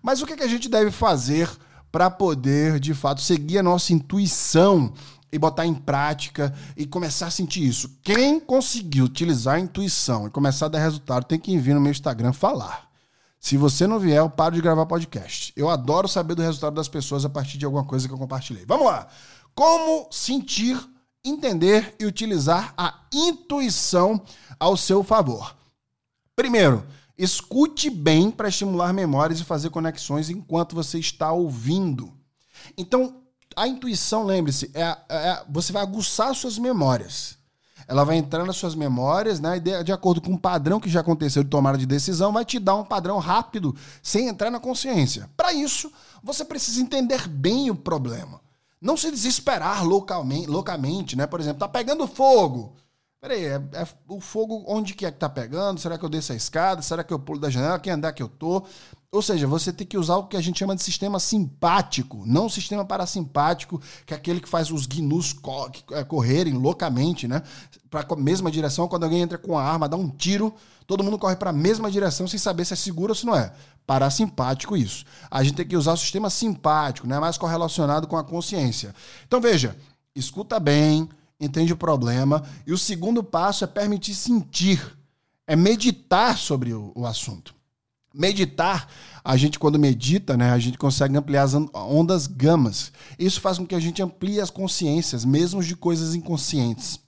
Mas 0.00 0.22
o 0.22 0.26
que, 0.26 0.36
que 0.36 0.44
a 0.44 0.48
gente 0.48 0.68
deve 0.68 0.92
fazer 0.92 1.50
para 1.90 2.08
poder, 2.08 2.78
de 2.78 2.94
fato, 2.94 3.20
seguir 3.20 3.58
a 3.58 3.62
nossa 3.62 3.92
intuição 3.92 4.92
e 5.32 5.38
botar 5.38 5.66
em 5.66 5.74
prática 5.74 6.54
e 6.76 6.86
começar 6.86 7.26
a 7.26 7.30
sentir 7.30 7.66
isso? 7.66 7.90
Quem 8.04 8.38
conseguir 8.38 9.02
utilizar 9.02 9.56
a 9.56 9.60
intuição 9.60 10.28
e 10.28 10.30
começar 10.30 10.66
a 10.66 10.68
dar 10.68 10.78
resultado 10.78 11.24
tem 11.24 11.40
que 11.40 11.58
vir 11.58 11.74
no 11.74 11.80
meu 11.80 11.90
Instagram 11.90 12.32
falar. 12.32 12.87
Se 13.40 13.56
você 13.56 13.86
não 13.86 13.98
vier, 13.98 14.18
eu 14.18 14.30
paro 14.30 14.54
de 14.54 14.60
gravar 14.60 14.86
podcast. 14.86 15.52
Eu 15.56 15.68
adoro 15.68 16.08
saber 16.08 16.34
do 16.34 16.42
resultado 16.42 16.74
das 16.74 16.88
pessoas 16.88 17.24
a 17.24 17.28
partir 17.28 17.58
de 17.58 17.64
alguma 17.64 17.84
coisa 17.84 18.06
que 18.08 18.14
eu 18.14 18.18
compartilhei. 18.18 18.64
Vamos 18.66 18.86
lá! 18.86 19.08
Como 19.54 20.08
sentir, 20.10 20.78
entender 21.24 21.94
e 21.98 22.06
utilizar 22.06 22.74
a 22.76 23.06
intuição 23.12 24.20
ao 24.58 24.76
seu 24.76 25.02
favor? 25.02 25.56
Primeiro, 26.34 26.84
Escute 27.18 27.90
bem 27.90 28.30
para 28.30 28.48
estimular 28.48 28.92
memórias 28.92 29.40
e 29.40 29.44
fazer 29.44 29.70
conexões 29.70 30.30
enquanto 30.30 30.76
você 30.76 31.00
está 31.00 31.32
ouvindo. 31.32 32.16
Então, 32.76 33.24
a 33.56 33.66
intuição, 33.66 34.24
lembre-se, 34.24 34.70
é, 34.72 34.96
é, 35.08 35.44
você 35.50 35.72
vai 35.72 35.82
aguçar 35.82 36.32
suas 36.36 36.56
memórias. 36.58 37.36
Ela 37.88 38.04
vai 38.04 38.16
entrar 38.16 38.44
nas 38.44 38.56
suas 38.56 38.74
memórias, 38.74 39.40
né? 39.40 39.58
De, 39.58 39.82
de 39.82 39.90
acordo 39.90 40.20
com 40.20 40.32
um 40.32 40.36
padrão 40.36 40.78
que 40.78 40.90
já 40.90 41.00
aconteceu 41.00 41.42
de 41.42 41.48
tomada 41.48 41.78
de 41.78 41.86
decisão, 41.86 42.30
vai 42.30 42.44
te 42.44 42.58
dar 42.58 42.76
um 42.76 42.84
padrão 42.84 43.18
rápido, 43.18 43.74
sem 44.02 44.28
entrar 44.28 44.50
na 44.50 44.60
consciência. 44.60 45.30
Para 45.34 45.54
isso, 45.54 45.90
você 46.22 46.44
precisa 46.44 46.82
entender 46.82 47.26
bem 47.26 47.70
o 47.70 47.74
problema. 47.74 48.42
Não 48.78 48.94
se 48.94 49.10
desesperar 49.10 49.84
localmente, 49.84 50.46
loucamente, 50.46 51.16
né? 51.16 51.26
Por 51.26 51.40
exemplo, 51.40 51.60
tá 51.60 51.68
pegando 51.68 52.06
fogo. 52.06 52.76
Peraí, 53.20 53.46
é, 53.46 53.54
é, 53.72 53.88
o 54.06 54.20
fogo 54.20 54.64
onde 54.68 54.94
que 54.94 55.04
é 55.04 55.10
que 55.10 55.18
tá 55.18 55.28
pegando? 55.28 55.80
Será 55.80 55.98
que 55.98 56.04
eu 56.04 56.08
desço 56.08 56.32
a 56.32 56.36
escada? 56.36 56.82
Será 56.82 57.02
que 57.02 57.12
eu 57.12 57.18
pulo 57.18 57.40
da 57.40 57.50
janela? 57.50 57.78
Quem 57.80 57.92
andar 57.92 58.12
que 58.12 58.22
eu 58.22 58.28
tô? 58.28 58.64
Ou 59.10 59.22
seja, 59.22 59.46
você 59.46 59.72
tem 59.72 59.86
que 59.86 59.96
usar 59.96 60.16
o 60.16 60.26
que 60.26 60.36
a 60.36 60.40
gente 60.40 60.58
chama 60.58 60.76
de 60.76 60.82
sistema 60.82 61.18
simpático, 61.18 62.24
não 62.26 62.44
o 62.44 62.50
sistema 62.50 62.84
parasimpático, 62.84 63.80
que 64.04 64.12
é 64.12 64.16
aquele 64.16 64.38
que 64.38 64.48
faz 64.48 64.70
os 64.70 64.86
gnus 64.86 65.34
é, 65.92 66.04
correrem 66.04 66.52
loucamente, 66.52 67.26
né? 67.26 67.42
Para 67.88 68.06
a 68.06 68.16
mesma 68.16 68.50
direção. 68.50 68.86
Quando 68.86 69.04
alguém 69.04 69.22
entra 69.22 69.38
com 69.38 69.56
a 69.56 69.64
arma, 69.64 69.88
dá 69.88 69.96
um 69.96 70.10
tiro, 70.10 70.54
todo 70.86 71.02
mundo 71.02 71.18
corre 71.18 71.36
para 71.36 71.48
a 71.48 71.54
mesma 71.54 71.90
direção 71.90 72.28
sem 72.28 72.38
saber 72.38 72.66
se 72.66 72.74
é 72.74 72.76
seguro 72.76 73.12
ou 73.12 73.14
se 73.14 73.24
não 73.24 73.34
é. 73.34 73.50
Parasimpático 73.86 74.76
isso. 74.76 75.06
A 75.30 75.42
gente 75.42 75.56
tem 75.56 75.66
que 75.66 75.76
usar 75.76 75.94
o 75.94 75.96
sistema 75.96 76.28
simpático, 76.28 77.06
né? 77.06 77.18
Mais 77.18 77.38
correlacionado 77.38 78.06
com 78.06 78.18
a 78.18 78.22
consciência. 78.24 78.94
Então 79.26 79.40
veja, 79.40 79.74
escuta 80.14 80.60
bem, 80.60 81.08
entende 81.40 81.72
o 81.72 81.78
problema. 81.78 82.42
E 82.66 82.74
o 82.74 82.78
segundo 82.78 83.24
passo 83.24 83.64
é 83.64 83.66
permitir 83.66 84.14
sentir, 84.14 84.98
é 85.46 85.56
meditar 85.56 86.36
sobre 86.36 86.74
o, 86.74 86.92
o 86.94 87.06
assunto. 87.06 87.56
Meditar, 88.18 88.88
a 89.22 89.36
gente 89.36 89.60
quando 89.60 89.78
medita, 89.78 90.36
né, 90.36 90.50
a 90.50 90.58
gente 90.58 90.76
consegue 90.76 91.16
ampliar 91.16 91.44
as 91.44 91.54
ondas 91.54 92.26
gamas. 92.26 92.90
Isso 93.16 93.40
faz 93.40 93.58
com 93.58 93.66
que 93.66 93.76
a 93.76 93.80
gente 93.80 94.02
amplie 94.02 94.40
as 94.40 94.50
consciências, 94.50 95.24
mesmo 95.24 95.62
de 95.62 95.76
coisas 95.76 96.16
inconscientes. 96.16 96.98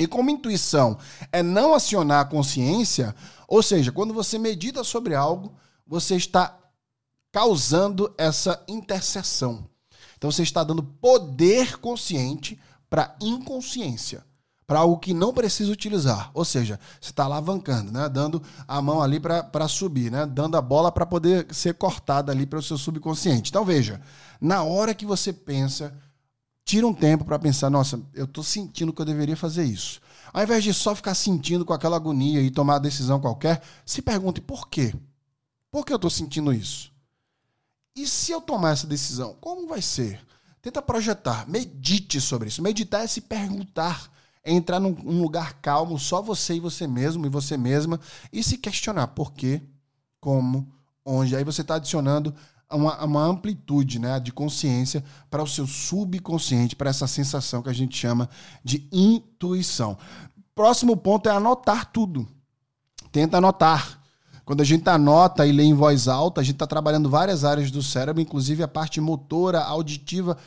E 0.00 0.06
como 0.08 0.30
intuição 0.30 0.98
é 1.30 1.44
não 1.44 1.74
acionar 1.74 2.22
a 2.22 2.28
consciência, 2.28 3.14
ou 3.46 3.62
seja, 3.62 3.92
quando 3.92 4.12
você 4.12 4.36
medita 4.36 4.82
sobre 4.82 5.14
algo, 5.14 5.54
você 5.86 6.16
está 6.16 6.58
causando 7.30 8.12
essa 8.18 8.60
interseção. 8.66 9.64
Então 10.16 10.32
você 10.32 10.42
está 10.42 10.64
dando 10.64 10.82
poder 10.82 11.78
consciente 11.78 12.60
para 12.90 13.16
inconsciência, 13.22 14.26
para 14.68 14.80
algo 14.80 14.98
que 14.98 15.14
não 15.14 15.32
precisa 15.32 15.72
utilizar. 15.72 16.30
Ou 16.34 16.44
seja, 16.44 16.78
você 17.00 17.08
está 17.08 17.24
alavancando, 17.24 17.90
né? 17.90 18.06
dando 18.06 18.42
a 18.68 18.82
mão 18.82 19.00
ali 19.00 19.18
para 19.18 19.66
subir, 19.66 20.12
né? 20.12 20.26
dando 20.26 20.58
a 20.58 20.60
bola 20.60 20.92
para 20.92 21.06
poder 21.06 21.46
ser 21.54 21.72
cortada 21.72 22.30
ali 22.30 22.44
para 22.44 22.58
o 22.58 22.62
seu 22.62 22.76
subconsciente. 22.76 23.48
Então 23.48 23.64
veja, 23.64 23.98
na 24.38 24.62
hora 24.62 24.94
que 24.94 25.06
você 25.06 25.32
pensa, 25.32 25.96
tira 26.66 26.86
um 26.86 26.92
tempo 26.92 27.24
para 27.24 27.38
pensar, 27.38 27.70
nossa, 27.70 27.98
eu 28.12 28.26
estou 28.26 28.44
sentindo 28.44 28.92
que 28.92 29.00
eu 29.00 29.06
deveria 29.06 29.38
fazer 29.38 29.64
isso. 29.64 30.02
Ao 30.34 30.42
invés 30.42 30.62
de 30.62 30.74
só 30.74 30.94
ficar 30.94 31.14
sentindo 31.14 31.64
com 31.64 31.72
aquela 31.72 31.96
agonia 31.96 32.42
e 32.42 32.50
tomar 32.50 32.74
a 32.74 32.80
decisão 32.80 33.18
qualquer, 33.18 33.62
se 33.86 34.02
pergunte 34.02 34.38
por 34.38 34.68
quê? 34.68 34.94
Por 35.70 35.86
que 35.86 35.94
eu 35.94 35.96
estou 35.96 36.10
sentindo 36.10 36.52
isso? 36.52 36.92
E 37.96 38.06
se 38.06 38.32
eu 38.32 38.40
tomar 38.42 38.72
essa 38.72 38.86
decisão, 38.86 39.34
como 39.40 39.66
vai 39.66 39.80
ser? 39.80 40.20
Tenta 40.60 40.82
projetar, 40.82 41.48
medite 41.48 42.20
sobre 42.20 42.48
isso. 42.48 42.62
Meditar 42.62 43.02
é 43.02 43.06
se 43.06 43.22
perguntar, 43.22 44.10
é 44.44 44.52
entrar 44.52 44.80
num, 44.80 44.90
num 44.90 45.22
lugar 45.22 45.54
calmo, 45.60 45.98
só 45.98 46.22
você 46.22 46.54
e 46.54 46.60
você 46.60 46.86
mesmo 46.86 47.26
e 47.26 47.28
você 47.28 47.56
mesma, 47.56 48.00
e 48.32 48.42
se 48.42 48.58
questionar 48.58 49.08
por 49.08 49.32
quê, 49.32 49.62
como, 50.20 50.68
onde. 51.04 51.36
Aí 51.36 51.44
você 51.44 51.62
está 51.62 51.76
adicionando 51.76 52.34
uma, 52.70 53.04
uma 53.04 53.24
amplitude 53.24 53.98
né, 53.98 54.20
de 54.20 54.32
consciência 54.32 55.02
para 55.30 55.42
o 55.42 55.46
seu 55.46 55.66
subconsciente, 55.66 56.76
para 56.76 56.90
essa 56.90 57.06
sensação 57.06 57.62
que 57.62 57.70
a 57.70 57.74
gente 57.74 57.96
chama 57.96 58.28
de 58.62 58.86
intuição. 58.92 59.96
Próximo 60.54 60.96
ponto 60.96 61.28
é 61.28 61.32
anotar 61.32 61.86
tudo. 61.92 62.28
Tenta 63.10 63.38
anotar. 63.38 63.98
Quando 64.44 64.60
a 64.60 64.64
gente 64.64 64.88
anota 64.88 65.46
e 65.46 65.52
lê 65.52 65.62
em 65.62 65.74
voz 65.74 66.08
alta, 66.08 66.40
a 66.40 66.44
gente 66.44 66.54
está 66.54 66.66
trabalhando 66.66 67.10
várias 67.10 67.44
áreas 67.44 67.70
do 67.70 67.82
cérebro, 67.82 68.22
inclusive 68.22 68.62
a 68.62 68.68
parte 68.68 69.00
motora, 69.00 69.60
auditiva 69.60 70.38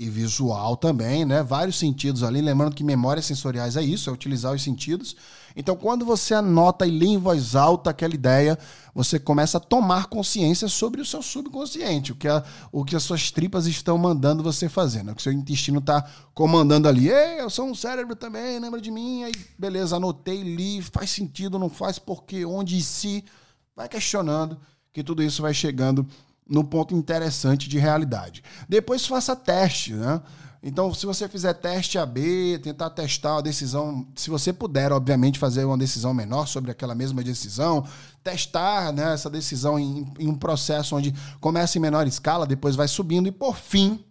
e 0.00 0.08
visual 0.08 0.78
também, 0.78 1.26
né? 1.26 1.42
Vários 1.42 1.78
sentidos 1.78 2.22
ali. 2.22 2.40
Lembrando 2.40 2.74
que 2.74 2.82
memórias 2.82 3.26
sensoriais 3.26 3.76
é 3.76 3.82
isso, 3.82 4.08
é 4.08 4.12
utilizar 4.12 4.54
os 4.54 4.62
sentidos. 4.62 5.14
Então, 5.54 5.76
quando 5.76 6.06
você 6.06 6.32
anota 6.32 6.86
e 6.86 6.90
lê 6.90 7.04
em 7.04 7.18
voz 7.18 7.54
alta 7.54 7.90
aquela 7.90 8.14
ideia, 8.14 8.58
você 8.94 9.18
começa 9.18 9.58
a 9.58 9.60
tomar 9.60 10.06
consciência 10.06 10.68
sobre 10.68 11.02
o 11.02 11.04
seu 11.04 11.20
subconsciente, 11.20 12.12
o 12.12 12.14
que, 12.14 12.26
a, 12.26 12.42
o 12.72 12.82
que 12.82 12.96
as 12.96 13.02
suas 13.02 13.30
tripas 13.30 13.66
estão 13.66 13.98
mandando 13.98 14.42
você 14.42 14.70
fazer, 14.70 15.02
né? 15.02 15.12
o 15.12 15.14
que 15.14 15.22
seu 15.22 15.34
intestino 15.34 15.80
está 15.80 16.08
comandando 16.32 16.88
ali. 16.88 17.10
Ei, 17.10 17.42
eu 17.42 17.50
sou 17.50 17.66
um 17.66 17.74
cérebro 17.74 18.16
também, 18.16 18.58
lembra 18.58 18.80
de 18.80 18.90
mim? 18.90 19.24
Aí, 19.24 19.32
beleza, 19.58 19.96
anotei, 19.96 20.42
li, 20.42 20.80
faz 20.80 21.10
sentido, 21.10 21.58
não 21.58 21.68
faz, 21.68 21.98
porquê, 21.98 22.46
onde 22.46 22.78
e 22.78 22.82
se. 22.82 23.22
Vai 23.76 23.86
questionando, 23.86 24.56
que 24.94 25.04
tudo 25.04 25.22
isso 25.22 25.42
vai 25.42 25.52
chegando 25.52 26.06
no 26.50 26.64
ponto 26.64 26.94
interessante 26.94 27.68
de 27.68 27.78
realidade. 27.78 28.42
Depois 28.68 29.06
faça 29.06 29.36
teste, 29.36 29.94
né? 29.94 30.20
Então, 30.62 30.92
se 30.92 31.06
você 31.06 31.26
fizer 31.26 31.54
teste 31.54 31.96
AB, 31.96 32.58
tentar 32.62 32.90
testar 32.90 33.36
uma 33.36 33.42
decisão, 33.42 34.06
se 34.14 34.28
você 34.28 34.52
puder, 34.52 34.92
obviamente, 34.92 35.38
fazer 35.38 35.64
uma 35.64 35.78
decisão 35.78 36.12
menor 36.12 36.46
sobre 36.46 36.70
aquela 36.70 36.94
mesma 36.94 37.22
decisão, 37.22 37.86
testar 38.22 38.92
né, 38.92 39.14
essa 39.14 39.30
decisão 39.30 39.78
em, 39.78 40.12
em 40.18 40.28
um 40.28 40.34
processo 40.34 40.94
onde 40.94 41.14
começa 41.40 41.78
em 41.78 41.80
menor 41.80 42.06
escala, 42.06 42.46
depois 42.46 42.76
vai 42.76 42.88
subindo 42.88 43.26
e, 43.26 43.32
por 43.32 43.56
fim, 43.56 44.04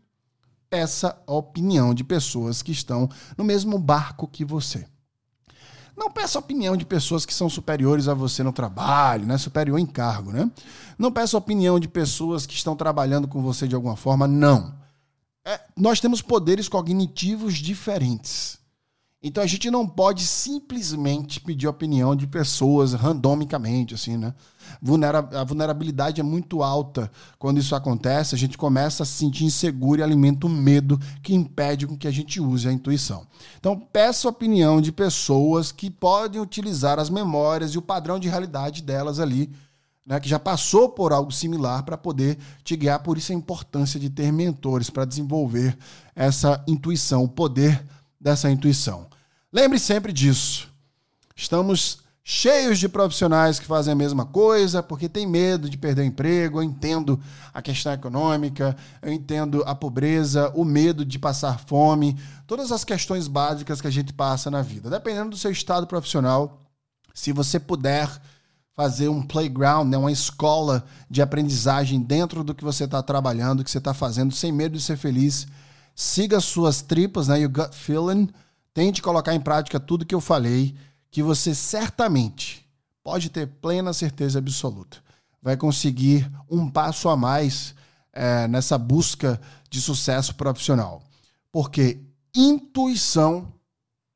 peça 0.72 1.22
a 1.27 1.34
opinião 1.34 1.93
de 1.93 2.03
pessoas 2.03 2.63
que 2.63 2.72
estão 2.72 3.08
no 3.38 3.43
mesmo 3.43 3.77
barco 3.77 4.27
que 4.27 4.43
você. 4.43 4.88
Não 5.99 6.09
peça 6.09 6.39
opinião 6.39 6.77
de 6.77 6.85
pessoas 6.85 7.25
que 7.25 7.33
são 7.33 7.49
superiores 7.49 8.07
a 8.07 8.13
você 8.13 8.41
no 8.41 8.53
trabalho, 8.53 9.25
né? 9.25 9.37
Superior 9.37 9.77
em 9.77 9.85
cargo, 9.85 10.31
né? 10.31 10.49
Não 10.97 11.11
peça 11.11 11.37
opinião 11.37 11.77
de 11.77 11.89
pessoas 11.89 12.45
que 12.45 12.53
estão 12.53 12.73
trabalhando 12.73 13.27
com 13.27 13.41
você 13.41 13.67
de 13.67 13.75
alguma 13.75 13.97
forma, 13.97 14.25
não. 14.25 14.73
É, 15.45 15.59
nós 15.75 15.99
temos 15.99 16.21
poderes 16.21 16.69
cognitivos 16.69 17.55
diferentes. 17.55 18.58
Então 19.21 19.43
a 19.43 19.47
gente 19.47 19.69
não 19.69 19.85
pode 19.85 20.23
simplesmente 20.23 21.41
pedir 21.41 21.67
opinião 21.67 22.15
de 22.15 22.25
pessoas 22.25 22.93
randomicamente, 22.93 23.93
assim, 23.93 24.15
né? 24.15 24.33
A 25.33 25.43
vulnerabilidade 25.43 26.21
é 26.21 26.23
muito 26.23 26.63
alta. 26.63 27.11
Quando 27.38 27.59
isso 27.59 27.75
acontece, 27.75 28.33
a 28.33 28.38
gente 28.38 28.57
começa 28.57 29.03
a 29.03 29.05
se 29.05 29.11
sentir 29.11 29.43
inseguro 29.43 29.99
e 29.99 30.03
alimenta 30.03 30.47
o 30.47 30.49
medo 30.49 30.97
que 31.21 31.33
impede 31.33 31.85
com 31.85 31.97
que 31.97 32.07
a 32.07 32.11
gente 32.11 32.39
use 32.39 32.69
a 32.69 32.71
intuição. 32.71 33.27
Então, 33.59 33.77
peça 33.77 34.29
opinião 34.29 34.79
de 34.79 34.89
pessoas 34.89 35.69
que 35.69 35.89
podem 35.89 36.39
utilizar 36.39 36.97
as 36.97 37.09
memórias 37.09 37.71
e 37.71 37.77
o 37.77 37.81
padrão 37.81 38.19
de 38.19 38.29
realidade 38.29 38.81
delas 38.81 39.19
ali, 39.19 39.51
né, 40.05 40.17
que 40.17 40.29
já 40.29 40.39
passou 40.39 40.88
por 40.88 41.11
algo 41.11 41.31
similar 41.31 41.83
para 41.83 41.97
poder 41.97 42.38
te 42.63 42.77
guiar. 42.77 43.03
Por 43.03 43.17
isso 43.17 43.33
a 43.33 43.35
importância 43.35 43.99
de 43.99 44.09
ter 44.09 44.31
mentores 44.31 44.89
para 44.89 45.03
desenvolver 45.03 45.77
essa 46.15 46.63
intuição, 46.65 47.25
o 47.25 47.29
poder 47.29 47.85
dessa 48.19 48.49
intuição. 48.49 49.07
Lembre 49.51 49.79
sempre 49.79 50.11
disso. 50.11 50.69
Estamos 51.35 51.99
cheios 52.23 52.77
de 52.77 52.88
profissionais 52.88 53.59
que 53.59 53.65
fazem 53.65 53.91
a 53.91 53.95
mesma 53.95 54.23
coisa 54.23 54.83
porque 54.83 55.09
tem 55.09 55.25
medo 55.25 55.67
de 55.67 55.77
perder 55.77 56.03
o 56.03 56.05
emprego. 56.05 56.59
Eu 56.59 56.63
entendo 56.63 57.19
a 57.53 57.61
questão 57.61 57.91
econômica, 57.91 58.77
eu 59.01 59.11
entendo 59.11 59.63
a 59.65 59.73
pobreza, 59.73 60.51
o 60.53 60.63
medo 60.63 61.03
de 61.03 61.17
passar 61.17 61.59
fome, 61.59 62.15
todas 62.45 62.71
as 62.71 62.83
questões 62.83 63.27
básicas 63.27 63.81
que 63.81 63.88
a 63.88 63.91
gente 63.91 64.13
passa 64.13 64.51
na 64.51 64.61
vida. 64.61 64.89
Dependendo 64.89 65.31
do 65.31 65.38
seu 65.38 65.49
estado 65.49 65.88
profissional, 65.88 66.61
se 67.13 67.31
você 67.31 67.59
puder 67.59 68.07
fazer 68.75 69.09
um 69.09 69.21
playground, 69.21 69.89
né, 69.89 69.97
uma 69.97 70.11
escola 70.11 70.85
de 71.09 71.21
aprendizagem 71.21 71.99
dentro 71.99 72.43
do 72.43 72.53
que 72.53 72.63
você 72.63 72.83
está 72.83 73.01
trabalhando, 73.01 73.63
que 73.63 73.71
você 73.71 73.77
está 73.77 73.93
fazendo, 73.93 74.33
sem 74.33 74.51
medo 74.51 74.77
de 74.77 74.83
ser 74.83 74.97
feliz, 74.97 75.47
siga 75.99 76.39
suas 76.39 76.81
tripas, 76.81 77.27
né? 77.27 77.41
Your 77.41 77.51
gut 77.51 77.75
feeling. 77.75 78.29
Tente 78.73 79.01
colocar 79.01 79.35
em 79.35 79.41
prática 79.41 79.81
tudo 79.81 80.05
que 80.05 80.15
eu 80.15 80.21
falei, 80.21 80.73
que 81.12 81.21
você 81.21 81.53
certamente 81.53 82.65
pode 83.03 83.29
ter 83.29 83.47
plena 83.47 83.91
certeza 83.91 84.39
absoluta. 84.39 84.99
Vai 85.41 85.57
conseguir 85.57 86.31
um 86.49 86.69
passo 86.69 87.09
a 87.09 87.17
mais 87.17 87.75
é, 88.13 88.47
nessa 88.47 88.77
busca 88.77 89.41
de 89.69 89.81
sucesso 89.81 90.35
profissional. 90.35 91.03
Porque 91.51 91.99
intuição, 92.33 93.51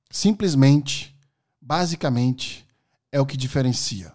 simplesmente, 0.10 1.14
basicamente, 1.62 2.66
é 3.12 3.20
o 3.20 3.26
que 3.26 3.36
diferencia 3.36 4.14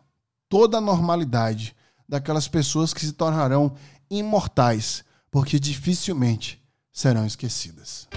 toda 0.48 0.78
a 0.78 0.80
normalidade 0.80 1.76
daquelas 2.08 2.48
pessoas 2.48 2.94
que 2.94 3.04
se 3.04 3.12
tornarão 3.12 3.74
imortais, 4.10 5.04
porque 5.30 5.60
dificilmente 5.60 6.58
serão 6.98 7.24
esquecidas. 7.24 8.08